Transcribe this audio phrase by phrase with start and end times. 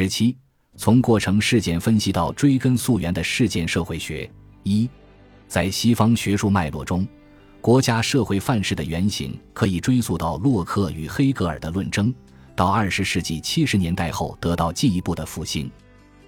[0.00, 0.34] 十七，
[0.78, 4.26] 从过程事件分析到追根溯源的事件社会学。
[4.62, 4.88] 一，
[5.46, 7.06] 在西方学术脉络中，
[7.60, 12.14] 国家社会范式的原型可以追溯到洛克与黑格尔的论争，
[12.56, 15.70] 到二十世纪七十年代后得到进一步的复兴。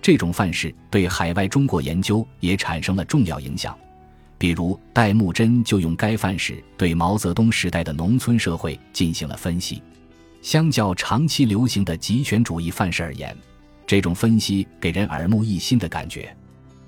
[0.00, 3.78] 这种范式对海外中国研究也产生了重要影响。
[4.38, 9.82] 比如，戴木真就用该范式对毛泽东时代的农村社会进行了分析。
[10.40, 13.36] 相较长期流行的极权主义范式而言，
[13.88, 16.36] 这种分析给人耳目一新的感觉。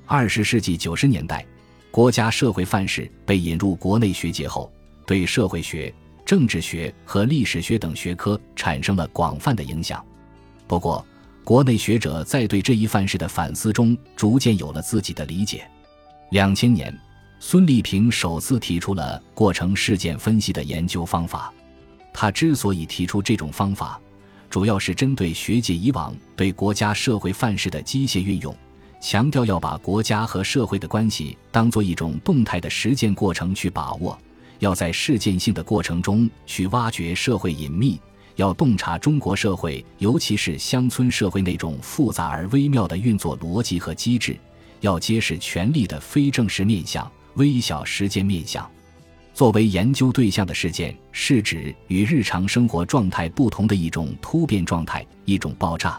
[0.05, 1.43] 二十世纪九十年代，
[1.91, 4.71] 国家社会范式被引入国内学界后，
[5.07, 5.91] 对社会学、
[6.27, 10.05] 政治学和历史学等学科产生了广泛的影响。
[10.67, 11.03] 不过，
[11.43, 15.67] 国内学者在对这一范式的反思中，逐渐有了自己的理解。
[16.33, 16.95] 两千年。
[17.43, 21.51] 孙立平首次提出了过程事件分析的研究方法。
[22.13, 23.99] 他之所以提出这种方法，
[24.51, 28.55] 主要是针对学界以往对国家社会范式的机械运用，
[29.01, 34.19] 强调要把国家和社会的关系当做一种动态的实践过程去把握，
[34.59, 38.01] 要在事件性的过程中去挖掘社会隐秘，
[38.35, 44.37] 要洞察中国社会，尤其是乡村社会那种复杂而微妙的运作逻辑和机制，
[44.81, 47.09] 要揭示权力的非正式面相。
[47.35, 48.69] 微小实践面向，
[49.41, 55.99] 作为研究对象的事件，是指与日常生活状态不同的一种突变状态，一种爆炸；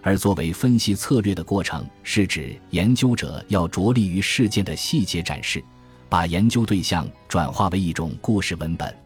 [0.00, 5.62] 而作为分析策略的过程，是指研究者要着力于事件的细节展示，
[6.08, 8.96] 把研究对象转化为一种故事文本。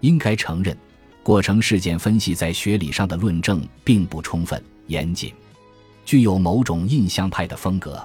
[0.00, 0.74] 应该承认，
[1.22, 5.34] 过程事件分析在学理上的论证并不充分严谨，
[6.02, 8.02] 具有某种印象派的风格。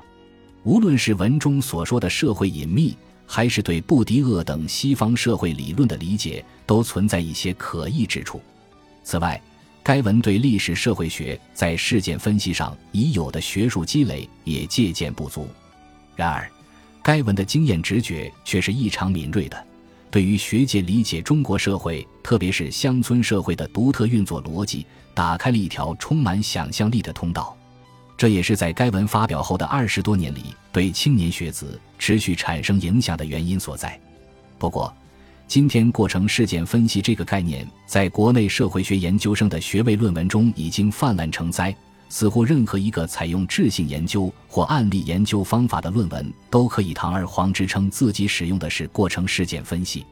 [0.63, 2.97] 无论是文中所说的社会隐秘，
[3.35, 8.39] 还是对布迪厄等西方社会理论的理解，都存在一些可疑之处。
[9.03, 9.41] 此外，
[9.81, 15.47] 该文对历史社会学在事件分析上已有的学术积累也借鉴不足。
[16.15, 16.47] 然而，
[17.01, 19.65] 该文的经验直觉却是异常敏锐的，
[20.11, 24.85] 对于学界理解中国社会，特别是乡村社会的独特运作逻辑，
[25.15, 27.57] 打开了一条充满想象力的通道。
[28.23, 33.99] 这也是在该文发表后的二十多年里，对青年学子持续产生影响的原因所在。
[34.57, 34.95] 不过，
[35.45, 41.75] 今天过程事件分析这个概念，在国内社会学研究生的学位论文中已经泛滥成灾，
[42.07, 50.05] 似乎任何一个采用质性研究或案例研究方法的论文，都可以堂而皇之称自己使用的是过程事件分析。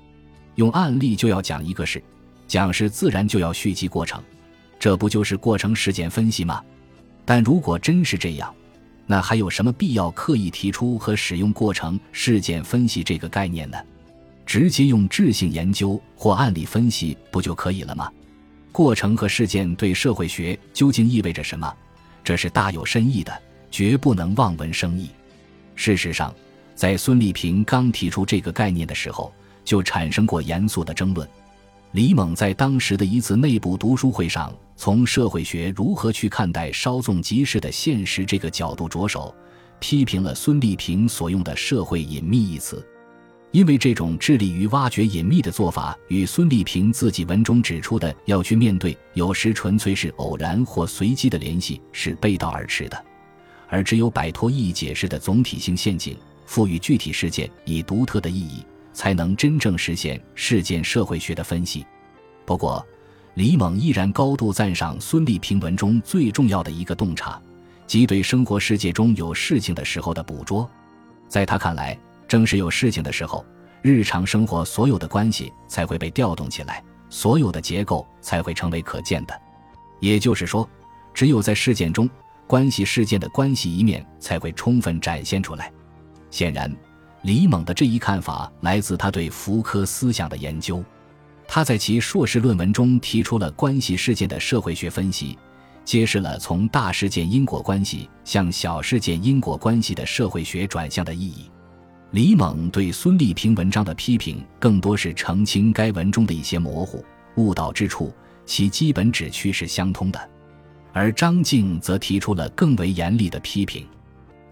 [0.56, 2.04] 用案例就要讲一个事，
[2.46, 4.22] 讲事自然就要蓄积过程，
[4.78, 6.62] 这不就是过程事件分析吗？
[7.26, 8.54] 但如果真是这样，
[9.06, 13.78] 那还有什么必要刻意提出和使用过程事件分析这个概念呢？
[14.46, 18.12] 直接用质性研究或案例分析不就可以了吗？
[18.72, 21.74] 过程和事件对社会学究竟意味着什么？
[22.24, 23.38] 这是大有深意的，
[23.70, 25.10] 绝不能望文生义。
[25.76, 26.34] 事实上，
[26.76, 29.34] 在孙立平刚提出这个概念的时候，
[29.64, 31.28] 就产生过严肃的争论。
[31.92, 34.54] 李猛在当时的一次内部读书会上。
[34.78, 39.32] 从社会学如何去看待稍纵即逝的现实这个角度着手，
[39.80, 42.84] 批评了孙立平所用的“社会隐秘”一词，
[43.52, 53.06] 因为这种致力于挖掘隐秘的做法，与孙立平自己文中指出的要去面对有时纯粹是偶然或随机的联系是背道而驰的，
[53.70, 61.86] 而只有摆脱意义解释的总体性陷阱，赋予具体事件以独特的意义，才能真正实现事件社会学的分析。
[62.46, 62.86] 不过，
[63.36, 67.42] 李猛依然高度赞赏孙立平文中最重要的一个洞察，
[67.88, 70.70] 即对生活世界中有事情的时候的捕捉。
[71.28, 71.98] 在他看来，
[72.28, 73.46] 正是有事情的时候，
[73.82, 79.42] 日常生活所有的关系才会被调动起来，所有的结构才会成为可见的。
[80.00, 80.70] 也就是说，
[81.14, 82.10] 只有在事件中，
[82.48, 85.72] 关系事件的关系一面才会充分展现出来。
[86.32, 86.70] 显然，
[87.24, 90.84] 李猛的这一看法来自他对福柯思想的研究。
[91.48, 95.38] 他在其硕士论文中提出了关系事件的社会学分析，
[95.84, 101.52] 揭示了从大事件因果关系向小事件因果关系的社会学转向的意义。
[102.12, 107.04] 李猛对孙立平文章的批评更多是澄清该文中的一些模糊
[107.36, 108.14] 误导之处，
[108.46, 110.30] 其基本旨趣是相通的。
[110.94, 113.88] 而张静则提出了更为严厉的批评，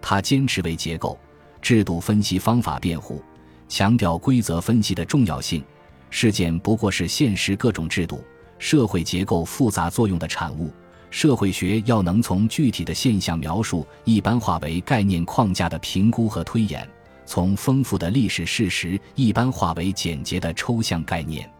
[0.00, 1.18] 他坚持为结构、
[1.60, 3.22] 制度分析方法辩护，
[3.68, 5.62] 强调规则分析的重要性。
[6.10, 8.24] 事件不过是现实各种制度、
[8.58, 10.72] 社会结构复杂作用的产物。
[11.10, 16.88] 社会学要能从具体的现象描述一般化为概念框架的评估和推演，
[17.26, 21.50] 从丰富的历史事实一般化为简洁的抽象概念。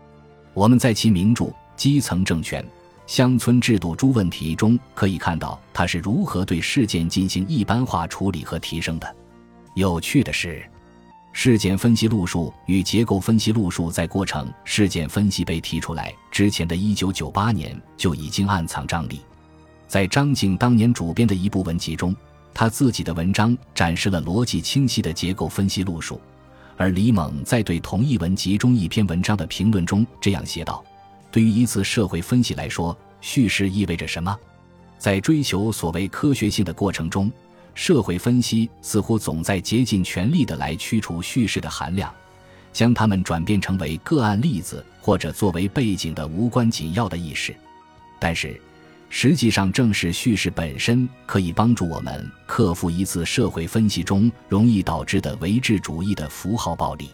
[0.55, 1.45] 我们在其名著
[1.77, 2.65] 《基层政权：
[3.09, 9.17] 乡村制度诸问题中，可以看到他是如何对事件进行一般化处理和提升的。
[9.75, 10.63] 有趣的是，
[11.33, 19.21] 事件分析路数与结构分析路数在过程事件分析被提出来之前的一九九八年就已经暗藏张力。
[19.87, 22.15] 在张静当年主编的一部文集中，
[22.53, 26.21] 他自己的文章展示了逻辑清晰的结构分析路数，
[26.77, 30.85] 而李猛在对同一文集中一篇文章的评论中这样写道
[31.31, 34.37] ：“对于一次社会分析来说，叙事意味着什么？
[34.99, 37.31] 在追求所谓科学性的过程中。”
[37.81, 42.15] 社会分析似乎总在竭尽全力地来驱除叙事的含量，
[42.75, 47.57] 将它们转变成为个案例子或者作为背景的无关紧要的意识。
[48.19, 48.61] 但是，
[49.09, 57.09] 实际上正是叙事本身可以帮助我们克服一次社会分析中容易导致的唯质主义的符号暴力。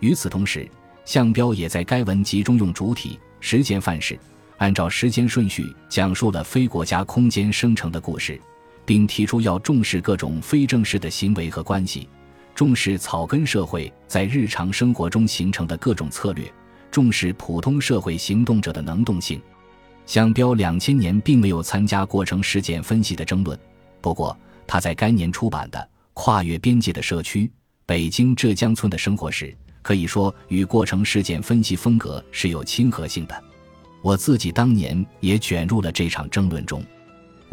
[0.00, 0.68] 与此同时，
[1.06, 4.18] 项彪也在该文集中用主体时间范式，
[4.58, 8.38] 按照时间顺序讲述了非国家空间生成的故事。
[8.84, 12.08] 并提出要重视各种非正式的行为和关系，
[12.54, 16.52] 重视草根社会在日常生活中形成的各种策略，
[16.90, 19.40] 重视普通社会行动者的能动性。
[20.06, 23.58] 向彪两千年并没有参加过程事件分析的争论，
[24.00, 24.36] 不过
[24.66, 25.78] 他在该年出版的
[26.12, 27.50] 《跨越边界的社区：
[27.86, 29.46] 北京浙江村的生活史》
[29.80, 33.44] 可以说与过程事件分析风格是有亲和性的。
[34.02, 36.84] 我自己当年也卷入了这场争论中。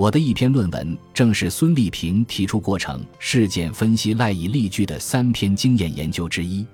[0.01, 6.65] 我的一篇论文正是孙立平提出过程事件分析赖以例句的三篇经验研究之一，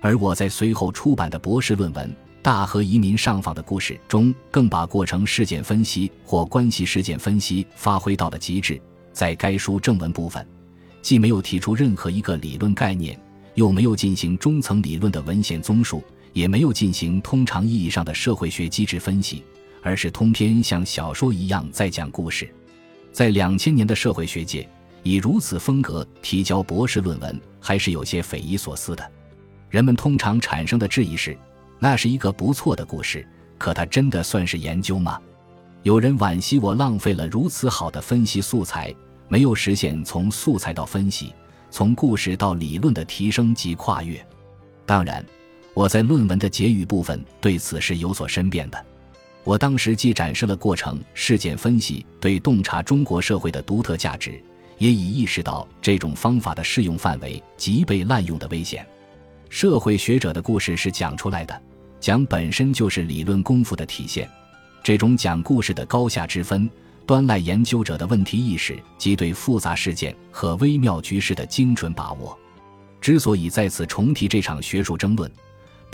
[0.00, 2.10] 而我在随后出版的博士论文
[2.42, 8.82] 《大河移民上访的故事》中，更把过程事件分析或关系事件分析发挥到了极致。
[9.12, 10.44] 在该书正文部分，
[11.00, 13.16] 既没有提出任何一个理论概念，
[13.54, 16.02] 又没有进行中层理论的文献综述，
[16.32, 19.44] 也没有进行通常意义上的社会学机制分析。
[19.82, 22.52] 而是通篇像小说一样在讲故事，
[23.16, 24.68] 在两千年的社会学界
[25.02, 29.10] 以如此风格提交博士论文，还是有些匪夷所思的。
[29.70, 31.34] 人们通常产生的质疑是：
[31.78, 33.26] 那是一个不错的故事，
[33.56, 35.18] 可它真的算是研究吗？
[35.82, 38.94] 有人惋惜我浪费了如此好的分析素材，
[39.28, 41.32] 没有实现从素材到分析、
[41.70, 44.22] 从故事到理论的提升及跨越。
[44.84, 45.24] 当然，
[45.72, 48.84] 我在论文的结语部分对此是有所申辩的。
[49.46, 54.42] 我当时既展示了过程事件分析对洞察中国社会的独特价值，
[54.76, 58.84] 也已意识到这种方法的适用范围及被滥用的危险。
[59.48, 61.62] 社会学者的故事是讲出来的，
[62.00, 64.28] 讲本身就是理论功夫的体现。
[64.82, 66.68] 这种讲故事的高下之分，
[67.06, 72.36] 端赖研究者的问题意识及对复杂事件和微妙局势的精准把握。
[73.00, 75.30] 之所以再次重提这场学术争论。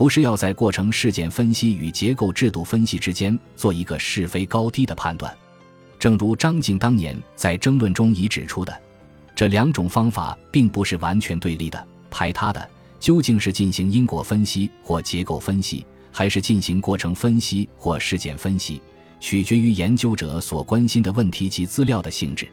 [0.03, 5.33] 不是要在过程事件分析与结构制度分析之间做一个是非高低的判断，
[5.97, 8.77] 正如张静当年在争论中已指出的，
[9.33, 12.69] 这两种方法并不是完全对立的、排他的。
[12.99, 18.83] 究竟是进行因果分析或结构分析，还是进行过程分析或事件分析，
[19.21, 22.49] 取决于研究者所关心的问题及资料的性质。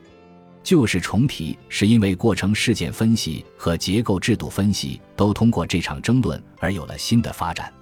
[0.70, 7.74] 旧事重提，是因为过程事件分析和结构制度分析都通过这场争论而有了新的发展。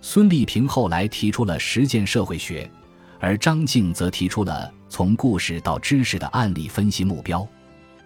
[0.00, 2.68] 孙立平后来提出了实践社会学，
[3.20, 7.46] 而张静则提出了从故事到知识的案例分析目标。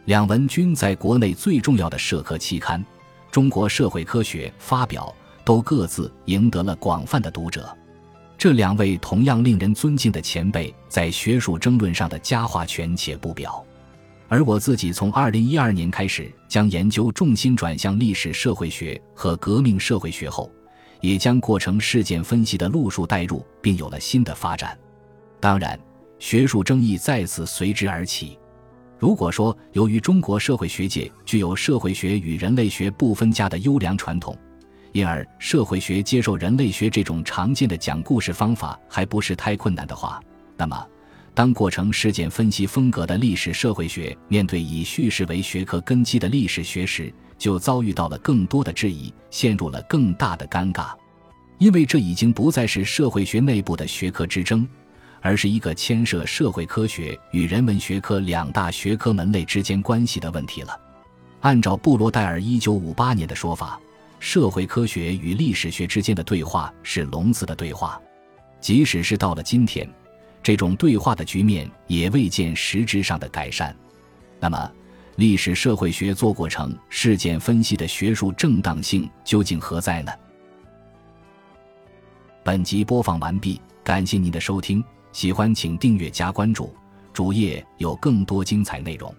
[0.05, 2.79] 两文均在国内最重要的社科期刊
[3.31, 5.11] 《中国社会科学》发表，
[5.43, 7.75] 都各自赢得了广泛的读者。
[8.37, 13.65] 这两位同样令人尊敬的前辈，在学术争论上的佳话权且不表。
[14.29, 20.53] 而我自己从二零一二年开始将研究重心转向历史社会学和革命社会学后，
[21.01, 24.79] 也将过程事件分析的路数带入，并有了新的发展。
[25.41, 25.81] 当然，
[26.19, 28.39] 学术争议再次随之而起。
[28.99, 34.37] 如果说由于中国社会学界具有社会学与人类学不分家的优良传统，
[34.93, 40.21] 因而社会学接受人类学这种常见的讲故事方法还不是太困难的话，
[40.57, 40.87] 那么。
[41.39, 50.89] 当过程事件分析风格的历史社会学面对以叙事为学科根基的历史学时，就遭遇到了更多的质疑，陷入了更大的尴尬，
[51.59, 54.67] 因为这已经不再是社会学内部的学科之争，
[55.21, 60.77] 而是一个牵涉社会科学与人文学科两大学科门类之间关系的问题了。
[61.43, 63.79] 按照布罗代尔一九五八年的说法，
[64.19, 67.97] 社会科学与历史学之间的对话是聋子的对话，
[68.61, 69.89] 即使是到了今天。
[70.43, 73.75] 这种对话的局面也未见实质上的改善。
[74.41, 74.73] 那么，
[75.17, 80.13] 历史社会学做过程事件分析的学术正当性究竟何在呢？
[82.45, 84.83] 本集播放完毕，感谢您的收听。
[85.13, 86.73] 喜欢请订阅加关注，
[87.13, 89.13] 主页有更多精彩内容。